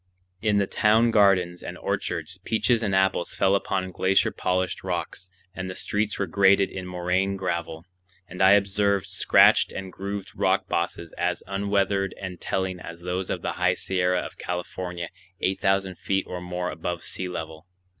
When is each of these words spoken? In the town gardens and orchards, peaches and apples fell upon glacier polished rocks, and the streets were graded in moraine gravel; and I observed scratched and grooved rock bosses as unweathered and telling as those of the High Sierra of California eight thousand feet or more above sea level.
In 0.41 0.57
the 0.57 0.65
town 0.65 1.11
gardens 1.11 1.61
and 1.61 1.77
orchards, 1.77 2.39
peaches 2.39 2.81
and 2.81 2.95
apples 2.95 3.35
fell 3.35 3.53
upon 3.53 3.91
glacier 3.91 4.31
polished 4.31 4.83
rocks, 4.83 5.29
and 5.53 5.69
the 5.69 5.75
streets 5.75 6.17
were 6.17 6.25
graded 6.25 6.71
in 6.71 6.87
moraine 6.87 7.35
gravel; 7.37 7.85
and 8.27 8.41
I 8.41 8.53
observed 8.53 9.05
scratched 9.05 9.71
and 9.71 9.93
grooved 9.93 10.31
rock 10.35 10.67
bosses 10.67 11.13
as 11.19 11.43
unweathered 11.45 12.15
and 12.19 12.41
telling 12.41 12.79
as 12.79 13.01
those 13.01 13.29
of 13.29 13.43
the 13.43 13.51
High 13.61 13.75
Sierra 13.75 14.21
of 14.21 14.39
California 14.39 15.09
eight 15.39 15.61
thousand 15.61 15.99
feet 15.99 16.25
or 16.27 16.41
more 16.41 16.71
above 16.71 17.03
sea 17.03 17.29
level. 17.29 17.67